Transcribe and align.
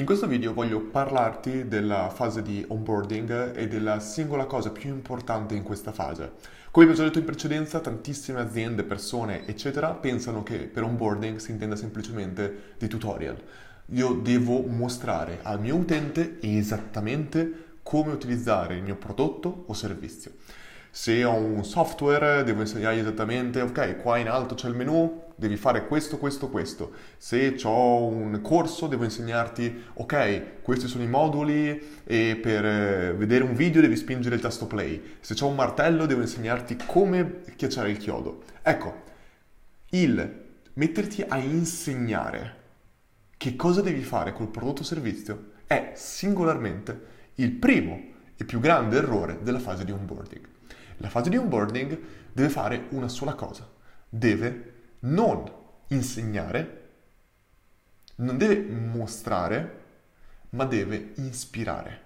In 0.00 0.06
questo 0.06 0.26
video 0.26 0.54
voglio 0.54 0.80
parlarti 0.80 1.68
della 1.68 2.08
fase 2.08 2.40
di 2.40 2.64
onboarding 2.66 3.54
e 3.54 3.68
della 3.68 4.00
singola 4.00 4.46
cosa 4.46 4.70
più 4.70 4.88
importante 4.88 5.54
in 5.54 5.62
questa 5.62 5.92
fase. 5.92 6.32
Come 6.70 6.86
vi 6.86 6.92
ho 6.92 6.94
già 6.94 7.02
detto 7.02 7.18
in 7.18 7.26
precedenza, 7.26 7.80
tantissime 7.80 8.40
aziende, 8.40 8.82
persone, 8.84 9.46
eccetera, 9.46 9.90
pensano 9.90 10.42
che 10.42 10.56
per 10.60 10.84
onboarding 10.84 11.36
si 11.36 11.50
intenda 11.50 11.76
semplicemente 11.76 12.76
di 12.78 12.88
tutorial. 12.88 13.36
Io 13.88 14.14
devo 14.14 14.62
mostrare 14.62 15.40
al 15.42 15.60
mio 15.60 15.76
utente 15.76 16.38
esattamente 16.40 17.64
come 17.82 18.12
utilizzare 18.12 18.76
il 18.76 18.82
mio 18.82 18.96
prodotto 18.96 19.64
o 19.66 19.74
servizio. 19.74 20.32
Se 20.92 21.22
ho 21.22 21.34
un 21.34 21.64
software 21.64 22.42
devo 22.42 22.62
insegnargli 22.62 22.98
esattamente, 22.98 23.60
ok, 23.60 23.98
qua 24.02 24.18
in 24.18 24.28
alto 24.28 24.56
c'è 24.56 24.66
il 24.66 24.74
menu, 24.74 25.22
devi 25.36 25.56
fare 25.56 25.86
questo, 25.86 26.18
questo, 26.18 26.48
questo. 26.48 26.90
Se 27.16 27.56
ho 27.62 28.06
un 28.06 28.40
corso 28.42 28.88
devo 28.88 29.04
insegnarti, 29.04 29.84
ok, 29.94 30.62
questi 30.62 30.88
sono 30.88 31.04
i 31.04 31.08
moduli 31.08 31.80
e 32.02 32.36
per 32.42 32.64
eh, 32.64 33.14
vedere 33.14 33.44
un 33.44 33.54
video 33.54 33.80
devi 33.80 33.94
spingere 33.94 34.34
il 34.34 34.40
tasto 34.40 34.66
play. 34.66 35.18
Se 35.20 35.36
ho 35.40 35.46
un 35.46 35.54
martello 35.54 36.06
devo 36.06 36.22
insegnarti 36.22 36.76
come 36.86 37.42
schiacciare 37.52 37.90
il 37.90 37.96
chiodo. 37.96 38.42
Ecco, 38.60 39.02
il 39.90 40.48
metterti 40.74 41.24
a 41.26 41.38
insegnare 41.38 42.58
che 43.36 43.54
cosa 43.54 43.80
devi 43.80 44.02
fare 44.02 44.32
col 44.32 44.48
prodotto 44.48 44.82
o 44.82 44.84
servizio 44.84 45.52
è 45.68 45.92
singolarmente 45.94 47.18
il 47.36 47.52
primo 47.52 48.08
e 48.36 48.44
più 48.44 48.58
grande 48.58 48.96
errore 48.96 49.38
della 49.40 49.60
fase 49.60 49.84
di 49.84 49.92
onboarding. 49.92 50.48
La 51.00 51.08
fase 51.08 51.30
di 51.30 51.36
onboarding 51.38 51.98
deve 52.30 52.48
fare 52.50 52.86
una 52.90 53.08
sola 53.08 53.32
cosa, 53.32 53.66
deve 54.06 54.74
non 55.00 55.50
insegnare, 55.88 56.88
non 58.16 58.36
deve 58.36 58.60
mostrare, 58.60 59.78
ma 60.50 60.66
deve 60.66 61.12
ispirare. 61.16 62.00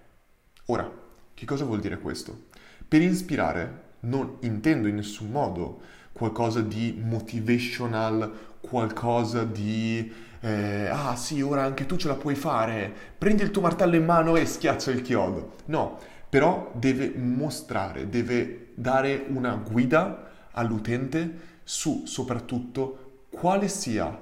Ora, 0.67 0.89
che 1.34 1.45
cosa 1.45 1.65
vuol 1.65 1.81
dire 1.81 1.98
questo? 1.98 2.45
Per 2.86 3.03
ispirare 3.03 3.83
non 4.01 4.36
intendo 4.41 4.86
in 4.86 4.95
nessun 4.95 5.31
modo 5.31 5.81
qualcosa 6.12 6.61
di 6.61 6.97
motivational, 7.03 8.33
qualcosa 8.61 9.42
di 9.42 10.12
eh, 10.39 10.89
ah 10.89 11.17
sì, 11.17 11.41
ora 11.41 11.64
anche 11.64 11.86
tu 11.86 11.97
ce 11.97 12.06
la 12.06 12.14
puoi 12.14 12.34
fare, 12.34 12.92
prendi 13.17 13.42
il 13.42 13.51
tuo 13.51 13.62
martello 13.62 13.97
in 13.97 14.05
mano 14.05 14.36
e 14.36 14.47
schiaccia 14.47 14.91
il 14.91 15.03
chiodo. 15.03 15.55
No, 15.67 15.98
però 16.34 16.72
deve 16.74 17.12
mostrare, 17.14 18.08
deve 18.08 18.72
dare 18.74 19.24
una 19.28 19.54
guida 19.54 20.32
all'utente 20.50 21.60
su 21.62 22.06
soprattutto 22.06 23.27
quale 23.30 23.68
sia, 23.68 24.20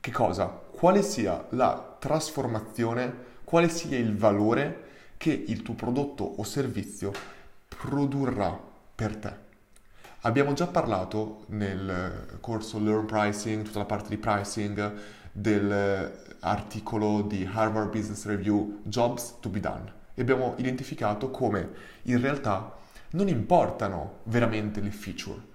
che 0.00 0.10
cosa? 0.10 0.46
Quale 0.46 1.00
sia 1.02 1.46
la 1.50 1.96
trasformazione, 2.00 3.14
quale 3.44 3.68
sia 3.68 3.96
il 3.96 4.16
valore 4.16 5.14
che 5.16 5.30
il 5.30 5.62
tuo 5.62 5.74
prodotto 5.74 6.24
o 6.24 6.42
servizio 6.42 7.12
produrrà 7.68 8.60
per 8.92 9.16
te. 9.16 9.32
Abbiamo 10.22 10.54
già 10.54 10.66
parlato 10.66 11.44
nel 11.50 12.38
corso 12.40 12.80
Learn 12.80 13.06
Pricing, 13.06 13.64
tutta 13.64 13.78
la 13.78 13.84
parte 13.84 14.08
di 14.08 14.18
pricing, 14.18 14.92
dell'articolo 15.30 17.22
di 17.22 17.48
Harvard 17.48 17.92
Business 17.92 18.26
Review 18.26 18.80
Jobs 18.82 19.36
to 19.38 19.48
be 19.48 19.60
Done 19.60 20.00
e 20.14 20.22
abbiamo 20.22 20.54
identificato 20.58 21.30
come 21.30 21.70
in 22.02 22.20
realtà 22.20 22.76
non 23.12 23.28
importano 23.28 24.20
veramente 24.24 24.80
le 24.80 24.90
feature. 24.90 25.50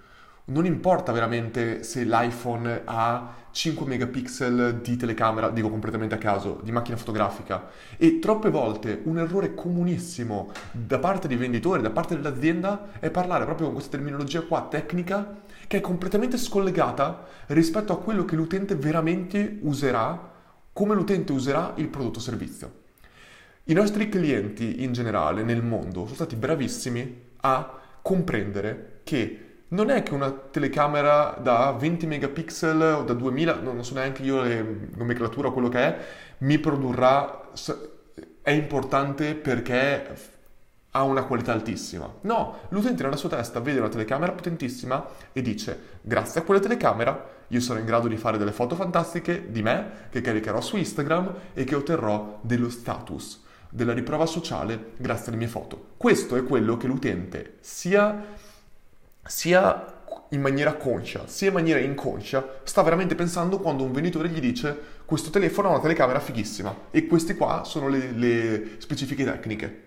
Non 0.49 0.65
importa 0.65 1.11
veramente 1.11 1.83
se 1.83 2.05
l'iPhone 2.05 2.83
ha 2.85 3.33
5 3.51 3.85
megapixel 3.85 4.79
di 4.81 4.95
telecamera, 4.95 5.49
dico 5.49 5.69
completamente 5.69 6.15
a 6.15 6.19
caso, 6.19 6.61
di 6.63 6.71
macchina 6.71 6.95
fotografica. 6.95 7.67
E 7.97 8.19
troppe 8.19 8.49
volte 8.49 9.01
un 9.03 9.17
errore 9.17 9.53
comunissimo 9.55 10.51
da 10.71 10.99
parte 10.99 11.27
dei 11.27 11.35
venditori, 11.35 11.81
da 11.81 11.89
parte 11.89 12.15
dell'azienda, 12.15 12.91
è 12.99 13.09
parlare 13.09 13.43
proprio 13.43 13.65
con 13.65 13.75
questa 13.75 13.97
terminologia 13.97 14.41
qua 14.41 14.67
tecnica 14.69 15.41
che 15.67 15.77
è 15.77 15.81
completamente 15.81 16.37
scollegata 16.37 17.25
rispetto 17.47 17.91
a 17.91 17.99
quello 17.99 18.23
che 18.23 18.37
l'utente 18.37 18.75
veramente 18.75 19.59
userà, 19.63 20.31
come 20.71 20.95
l'utente 20.95 21.33
userà 21.33 21.73
il 21.75 21.89
prodotto 21.89 22.19
o 22.19 22.21
servizio. 22.21 22.85
I 23.69 23.73
nostri 23.73 24.07
clienti 24.07 24.81
in 24.85 24.93
generale 24.93 25.43
nel 25.43 25.61
mondo 25.61 26.03
sono 26.03 26.15
stati 26.15 26.37
bravissimi 26.37 27.31
a 27.41 27.77
comprendere 28.01 29.01
che 29.03 29.63
non 29.69 29.89
è 29.89 30.03
che 30.03 30.13
una 30.13 30.31
telecamera 30.31 31.37
da 31.41 31.75
20 31.77 32.07
megapixel 32.07 32.81
o 32.81 33.03
da 33.03 33.11
2000, 33.11 33.59
non 33.59 33.83
so 33.83 33.95
neanche 33.95 34.23
io 34.23 34.41
la 34.41 34.63
nomenclatura 34.95 35.49
quello 35.49 35.67
che 35.67 35.79
è, 35.79 35.97
mi 36.39 36.59
produrrà, 36.59 37.49
è 38.41 38.51
importante 38.51 39.35
perché 39.35 40.15
ha 40.91 41.03
una 41.03 41.25
qualità 41.25 41.51
altissima. 41.51 42.09
No, 42.21 42.59
l'utente 42.69 43.03
nella 43.03 43.17
sua 43.17 43.27
testa 43.27 43.59
vede 43.59 43.79
una 43.79 43.89
telecamera 43.89 44.31
potentissima 44.31 45.05
e 45.33 45.41
dice 45.41 45.77
grazie 45.99 46.39
a 46.39 46.43
quella 46.45 46.61
telecamera 46.61 47.35
io 47.47 47.59
sarò 47.59 47.79
in 47.79 47.85
grado 47.85 48.07
di 48.07 48.15
fare 48.15 48.37
delle 48.37 48.53
foto 48.53 48.75
fantastiche 48.75 49.51
di 49.51 49.61
me 49.61 50.07
che 50.09 50.21
caricherò 50.21 50.61
su 50.61 50.77
Instagram 50.77 51.33
e 51.53 51.65
che 51.65 51.75
otterrò 51.75 52.39
dello 52.43 52.69
status 52.69 53.43
della 53.69 53.93
riprova 53.93 54.25
sociale 54.25 54.91
grazie 54.97 55.27
alle 55.27 55.37
mie 55.37 55.47
foto. 55.47 55.89
Questo 55.97 56.35
è 56.35 56.43
quello 56.43 56.77
che 56.77 56.87
l'utente 56.87 57.55
sia, 57.61 58.25
sia 59.23 59.95
in 60.29 60.41
maniera 60.41 60.73
conscia, 60.75 61.27
sia 61.27 61.47
in 61.47 61.53
maniera 61.53 61.79
inconscia, 61.79 62.59
sta 62.63 62.81
veramente 62.81 63.15
pensando 63.15 63.59
quando 63.59 63.83
un 63.83 63.91
venditore 63.91 64.29
gli 64.29 64.39
dice 64.39 64.95
questo 65.05 65.29
telefono 65.29 65.69
ha 65.69 65.71
una 65.71 65.81
telecamera 65.81 66.19
fighissima 66.19 66.75
e 66.91 67.07
queste 67.07 67.35
qua 67.35 67.63
sono 67.63 67.87
le, 67.87 68.11
le 68.11 68.71
specifiche 68.79 69.23
tecniche. 69.23 69.85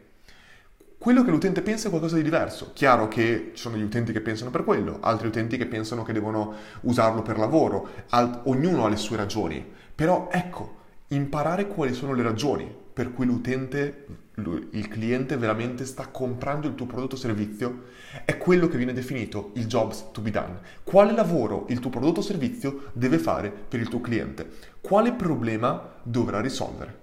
Quello 0.97 1.25
che 1.25 1.31
l'utente 1.31 1.63
pensa 1.63 1.87
è 1.87 1.91
qualcosa 1.91 2.17
di 2.17 2.23
diverso. 2.23 2.73
Chiaro 2.75 3.09
che 3.09 3.53
ci 3.55 3.63
sono 3.63 3.77
gli 3.77 3.83
utenti 3.83 4.13
che 4.13 4.21
pensano 4.21 4.51
per 4.51 4.65
quello, 4.65 4.99
altri 5.01 5.29
utenti 5.29 5.57
che 5.57 5.67
pensano 5.67 6.03
che 6.03 6.13
devono 6.13 6.55
usarlo 6.83 7.23
per 7.23 7.39
lavoro, 7.39 7.89
alt- 8.11 8.41
ognuno 8.45 8.85
ha 8.85 8.89
le 8.89 8.97
sue 8.97 9.17
ragioni. 9.17 9.65
Però 9.95 10.29
ecco, 10.31 10.77
imparare 11.09 11.67
quali 11.67 11.95
sono 11.95 12.13
le 12.13 12.23
ragioni 12.23 12.75
per 12.93 13.13
cui 13.13 13.27
l'utente, 13.27 14.07
il 14.35 14.89
cliente 14.89 15.37
veramente 15.37 15.85
sta 15.85 16.09
comprando 16.09 16.67
il 16.67 16.75
tuo 16.75 16.87
prodotto 16.87 17.15
o 17.15 17.19
servizio, 17.19 17.85
è 18.25 18.37
quello 18.37 18.69
che 18.69 18.77
viene 18.77 18.93
definito 18.93 19.53
il 19.55 19.67
jobs 19.67 20.11
to 20.13 20.21
be 20.21 20.31
done. 20.31 20.59
Quale 20.83 21.13
lavoro 21.13 21.67
il 21.69 21.79
tuo 21.79 21.91
prodotto 21.91 22.21
o 22.21 22.23
servizio 22.23 22.91
deve 22.93 23.19
fare 23.19 23.51
per 23.51 23.81
il 23.81 23.89
tuo 23.89 24.01
cliente? 24.01 24.49
Quale 24.81 25.13
problema 25.13 25.95
dovrà 26.03 26.41
risolvere? 26.41 26.97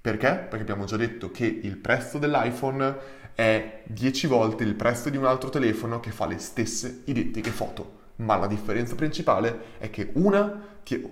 Perché? 0.00 0.46
Perché 0.48 0.62
abbiamo 0.62 0.84
già 0.84 0.96
detto 0.96 1.30
che 1.30 1.44
il 1.44 1.76
prezzo 1.76 2.18
dell'iPhone 2.18 2.96
è 3.34 3.82
10 3.84 4.26
volte 4.26 4.64
il 4.64 4.74
prezzo 4.74 5.10
di 5.10 5.16
un 5.16 5.26
altro 5.26 5.50
telefono 5.50 6.00
che 6.00 6.10
fa 6.10 6.26
le 6.26 6.38
stesse 6.38 7.02
identiche 7.04 7.50
foto. 7.50 7.96
Ma 8.16 8.36
la 8.36 8.46
differenza 8.46 8.94
principale 8.94 9.76
è 9.78 9.90
che 9.90 10.10
una, 10.14 10.60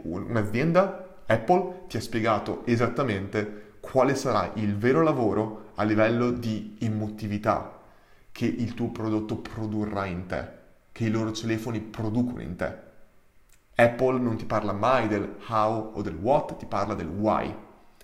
un'azienda 0.03 1.07
Apple 1.27 1.85
ti 1.89 1.97
ha 1.97 2.01
spiegato 2.01 2.63
esattamente 2.67 3.66
quale 3.91 4.17
sarà 4.17 4.51
il 4.55 4.77
vero 4.77 5.01
lavoro 5.01 5.71
a 5.77 5.85
livello 5.85 6.33
di 6.33 6.77
emotività 6.81 7.83
che 8.33 8.45
il 8.45 8.75
tuo 8.75 8.89
prodotto 8.89 9.37
produrrà 9.37 10.07
in 10.07 10.27
te, 10.27 10.49
che 10.91 11.05
i 11.05 11.11
loro 11.11 11.31
telefoni 11.31 11.81
producono 11.81 12.43
in 12.43 12.57
te. 12.57 12.75
Apple 13.77 14.19
non 14.19 14.37
ti 14.37 14.45
parla 14.45 14.73
mai 14.73 15.07
del 15.07 15.37
how 15.49 15.93
o 15.95 16.03
del 16.03 16.17
what, 16.17 16.57
ti 16.57 16.67
parla 16.67 16.95
del 16.95 17.07
why. 17.07 17.55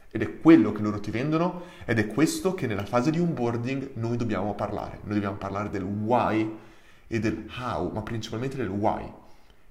Ed 0.08 0.22
è 0.22 0.40
quello 0.40 0.70
che 0.70 0.82
loro 0.82 1.00
ti 1.00 1.10
vendono 1.10 1.62
ed 1.84 1.98
è 1.98 2.06
questo 2.06 2.54
che 2.54 2.68
nella 2.68 2.84
fase 2.84 3.10
di 3.10 3.18
onboarding 3.18 3.94
noi 3.94 4.16
dobbiamo 4.16 4.54
parlare. 4.54 5.00
Noi 5.02 5.14
dobbiamo 5.14 5.36
parlare 5.36 5.68
del 5.68 5.82
why 5.82 6.58
e 7.08 7.18
del 7.18 7.50
how, 7.58 7.90
ma 7.90 8.02
principalmente 8.02 8.56
del 8.56 8.68
why. 8.68 9.12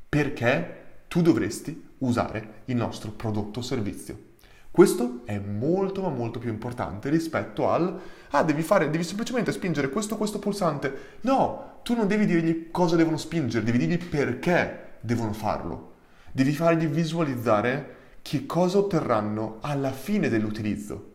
Perché 0.09 1.03
tu 1.07 1.21
dovresti 1.21 1.89
usare 1.99 2.63
il 2.65 2.75
nostro 2.75 3.11
prodotto 3.11 3.59
o 3.59 3.63
servizio. 3.63 4.30
Questo 4.71 5.21
è 5.25 5.37
molto 5.37 6.01
ma 6.01 6.07
molto 6.07 6.39
più 6.39 6.49
importante 6.49 7.09
rispetto 7.09 7.69
al 7.69 7.99
ah 8.29 8.43
devi 8.43 8.61
fare 8.61 8.89
devi 8.89 9.03
semplicemente 9.03 9.51
spingere 9.51 9.89
questo 9.89 10.15
questo 10.15 10.39
pulsante. 10.39 11.17
No, 11.21 11.79
tu 11.83 11.93
non 11.93 12.07
devi 12.07 12.25
dirgli 12.25 12.71
cosa 12.71 12.95
devono 12.95 13.17
spingere, 13.17 13.65
devi 13.65 13.77
dirgli 13.77 14.01
perché 14.01 14.93
devono 15.01 15.33
farlo. 15.33 15.89
Devi 16.31 16.53
fargli 16.53 16.87
visualizzare 16.87 17.95
che 18.21 18.45
cosa 18.45 18.77
otterranno 18.77 19.57
alla 19.59 19.91
fine 19.91 20.29
dell'utilizzo. 20.29 21.09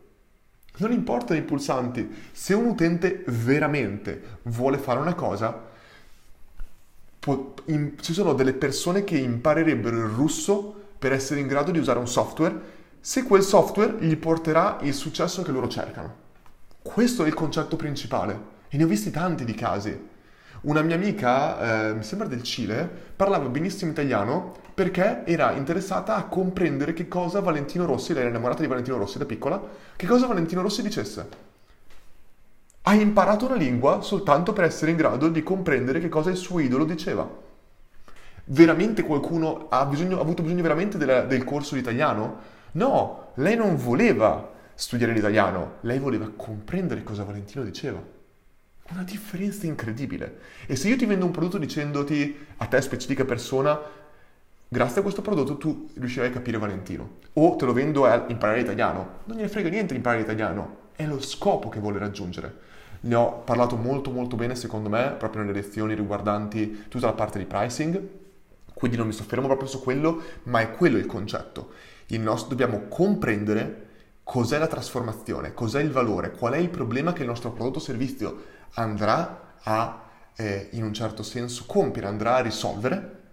Non 0.79 0.93
importano 0.93 1.41
i 1.41 1.44
pulsanti, 1.44 2.06
se 2.32 2.53
un 2.53 2.67
utente 2.67 3.25
veramente 3.29 4.41
vuole 4.43 4.76
fare 4.76 4.99
una 4.99 5.14
cosa, 5.14 5.69
in, 7.67 7.94
ci 7.99 8.12
sono 8.12 8.35
delle 8.35 8.53
persone 8.53 9.03
che 9.03 9.17
imparerebbero 9.17 9.97
il 9.97 10.12
russo 10.12 10.75
per 10.99 11.12
essere 11.12 11.41
in 11.41 11.47
grado 11.47 11.70
di 11.70 11.79
usare 11.79 11.99
un 11.99 12.08
software 12.08 12.75
se 13.06 13.23
quel 13.23 13.44
software 13.44 13.99
gli 14.00 14.17
porterà 14.17 14.79
il 14.81 14.93
successo 14.93 15.43
che 15.43 15.53
loro 15.53 15.69
cercano. 15.69 16.12
Questo 16.82 17.23
è 17.23 17.29
il 17.29 17.35
concetto 17.35 17.76
principale 17.76 18.37
e 18.69 18.76
ne 18.76 18.82
ho 18.82 18.88
visti 18.88 19.12
tanti 19.12 19.44
di 19.44 19.55
casi. 19.55 19.97
Una 20.62 20.82
mia 20.82 20.97
amica, 20.97 21.91
eh, 21.91 21.94
mi 21.94 22.03
sembra 22.03 22.26
del 22.26 22.43
Cile, 22.43 22.91
parlava 23.14 23.47
benissimo 23.47 23.93
italiano 23.93 24.56
perché 24.75 25.25
era 25.25 25.53
interessata 25.53 26.17
a 26.17 26.25
comprendere 26.25 26.94
che 26.94 27.06
cosa 27.06 27.38
Valentino 27.38 27.87
Rossi, 27.87 28.12
lei 28.12 28.23
era 28.23 28.31
innamorata 28.31 28.62
di 28.62 28.67
Valentino 28.67 28.97
Rossi 28.97 29.19
da 29.19 29.25
piccola, 29.25 29.62
che 29.94 30.06
cosa 30.08 30.26
Valentino 30.26 30.62
Rossi 30.62 30.82
dicesse. 30.82 31.29
Ha 32.82 32.93
imparato 32.94 33.47
una 33.47 33.55
lingua 33.55 34.00
soltanto 34.00 34.53
per 34.53 34.64
essere 34.64 34.91
in 34.91 34.97
grado 34.97 35.29
di 35.29 35.44
comprendere 35.44 36.00
che 36.00 36.08
cosa 36.08 36.31
il 36.31 36.37
suo 36.37 36.58
idolo 36.58 36.85
diceva. 36.85 37.25
Veramente 38.47 39.05
qualcuno 39.05 39.69
ha, 39.70 39.87
bisogno, 39.87 40.19
ha 40.19 40.23
avuto 40.23 40.43
bisogno 40.43 40.62
veramente 40.62 40.99
della, 40.99 41.20
del 41.20 41.44
corso 41.44 41.75
di 41.75 41.81
italiano? 41.81 42.55
No, 42.76 43.28
lei 43.37 43.56
non 43.56 43.76
voleva 43.76 44.52
studiare 44.75 45.14
l'italiano, 45.14 45.76
lei 45.81 45.99
voleva 45.99 46.31
comprendere 46.37 47.02
cosa 47.02 47.25
Valentino 47.25 47.64
diceva. 47.64 48.02
Una 48.90 49.02
differenza 49.02 49.64
incredibile. 49.64 50.38
E 50.67 50.76
se 50.76 50.88
io 50.88 50.96
ti 50.96 51.06
vendo 51.06 51.25
un 51.25 51.31
prodotto 51.31 51.56
dicendoti 51.56 52.37
a 52.58 52.67
te 52.67 52.81
specifica 52.82 53.25
persona, 53.25 53.81
grazie 54.69 54.99
a 54.99 55.02
questo 55.02 55.23
prodotto 55.23 55.56
tu 55.56 55.88
riuscirai 55.94 56.28
a 56.28 56.32
capire 56.32 56.58
Valentino. 56.58 57.12
O 57.32 57.56
te 57.56 57.64
lo 57.64 57.73
vendo 57.73 58.05
a 58.05 58.26
imparare 58.28 58.61
italiano. 58.61 59.20
Non 59.25 59.38
gliene 59.38 59.49
frega 59.49 59.70
niente 59.70 59.94
imparare 59.94 60.20
l'italiano, 60.20 60.90
è 60.96 61.06
lo 61.06 61.20
scopo 61.22 61.70
che 61.70 61.81
vuole 61.81 61.99
raggiungere. 61.99 62.64
Ne 63.00 63.14
ho 63.14 63.38
parlato 63.38 63.76
molto 63.76 64.11
molto 64.11 64.37
bene 64.37 64.55
secondo 64.55 64.90
me 64.90 65.14
proprio 65.17 65.40
nelle 65.40 65.55
lezioni 65.55 65.94
riguardanti 65.94 66.84
tutta 66.88 67.06
la 67.06 67.14
parte 67.14 67.38
di 67.38 67.46
pricing, 67.46 68.25
quindi 68.76 68.99
non 68.99 69.06
mi 69.06 69.14
soffermo 69.14 69.46
proprio 69.46 69.67
su 69.67 69.81
quello, 69.81 70.20
ma 70.43 70.61
è 70.61 70.73
quello 70.73 70.99
il 70.99 71.06
concetto. 71.06 71.70
Il 72.08 72.20
nostro, 72.20 72.50
dobbiamo 72.50 72.88
comprendere 72.88 73.87
cos'è 74.23 74.58
la 74.58 74.67
trasformazione, 74.67 75.55
cos'è 75.55 75.81
il 75.81 75.90
valore, 75.90 76.32
qual 76.32 76.52
è 76.52 76.58
il 76.58 76.69
problema 76.69 77.14
che 77.14 77.23
il 77.23 77.28
nostro 77.28 77.52
prodotto 77.52 77.78
o 77.78 77.81
servizio 77.81 78.44
andrà 78.75 79.55
a, 79.62 80.02
eh, 80.37 80.69
in 80.73 80.84
un 80.84 80.93
certo 80.93 81.23
senso, 81.23 81.64
compiere, 81.67 82.06
andrà 82.06 82.37
a 82.37 82.40
risolvere 82.40 83.25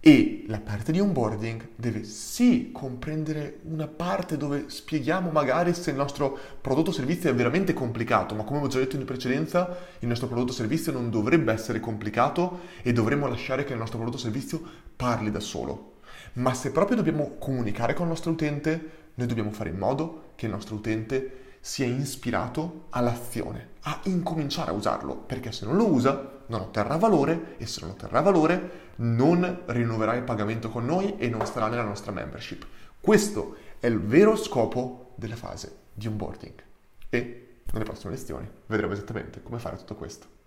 e 0.00 0.44
la 0.46 0.60
parte 0.60 0.92
di 0.92 1.00
onboarding 1.00 1.70
deve 1.74 2.04
sì 2.04 2.70
comprendere 2.72 3.58
una 3.64 3.88
parte 3.88 4.36
dove 4.36 4.66
spieghiamo 4.68 5.30
magari 5.30 5.74
se 5.74 5.90
il 5.90 5.96
nostro 5.96 6.38
prodotto 6.60 6.90
o 6.90 6.92
servizio 6.92 7.30
è 7.30 7.34
veramente 7.34 7.72
complicato, 7.72 8.36
ma 8.36 8.44
come 8.44 8.60
ho 8.60 8.68
già 8.68 8.78
detto 8.78 8.96
in 8.96 9.04
precedenza, 9.04 9.76
il 9.98 10.08
nostro 10.08 10.28
prodotto 10.28 10.52
o 10.52 10.54
servizio 10.54 10.92
non 10.92 11.10
dovrebbe 11.10 11.52
essere 11.52 11.80
complicato 11.80 12.60
e 12.82 12.92
dovremmo 12.92 13.26
lasciare 13.26 13.64
che 13.64 13.72
il 13.72 13.78
nostro 13.78 13.98
prodotto 13.98 14.18
o 14.18 14.22
servizio 14.22 14.62
parli 14.94 15.32
da 15.32 15.40
solo. 15.40 15.96
Ma 16.34 16.54
se 16.54 16.70
proprio 16.70 16.96
dobbiamo 16.96 17.34
comunicare 17.38 17.94
con 17.94 18.04
il 18.04 18.10
nostro 18.10 18.30
utente, 18.30 18.90
noi 19.14 19.26
dobbiamo 19.26 19.50
fare 19.50 19.70
in 19.70 19.78
modo 19.78 20.30
che 20.36 20.46
il 20.46 20.52
nostro 20.52 20.76
utente 20.76 21.47
sia 21.68 21.84
ispirato 21.84 22.86
all'azione, 22.88 23.72
a 23.82 24.00
incominciare 24.04 24.70
a 24.70 24.74
usarlo, 24.74 25.14
perché 25.14 25.52
se 25.52 25.66
non 25.66 25.76
lo 25.76 25.86
usa 25.86 26.40
non 26.46 26.62
otterrà 26.62 26.96
valore 26.96 27.58
e 27.58 27.66
se 27.66 27.82
non 27.82 27.90
otterrà 27.90 28.22
valore 28.22 28.92
non 28.96 29.64
rinnoverà 29.66 30.14
il 30.14 30.22
pagamento 30.22 30.70
con 30.70 30.86
noi 30.86 31.16
e 31.18 31.28
non 31.28 31.44
starà 31.44 31.68
nella 31.68 31.82
nostra 31.82 32.10
membership. 32.10 32.64
Questo 32.98 33.56
è 33.80 33.86
il 33.86 34.00
vero 34.00 34.34
scopo 34.34 35.12
della 35.16 35.36
fase 35.36 35.76
di 35.92 36.06
onboarding 36.06 36.54
e 37.10 37.60
nelle 37.70 37.84
prossime 37.84 38.14
lezioni 38.14 38.48
vedremo 38.64 38.94
esattamente 38.94 39.42
come 39.42 39.58
fare 39.58 39.76
tutto 39.76 39.94
questo. 39.94 40.37